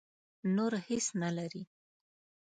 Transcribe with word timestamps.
نور 0.55 0.73
هېڅ 0.87 1.05
نه 1.21 1.29
لري. 1.37 1.63